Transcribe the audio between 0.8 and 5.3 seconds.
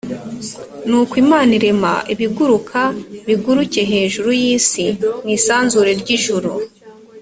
nuko imana irema ibiguruka biguruke hejuru y’isi mu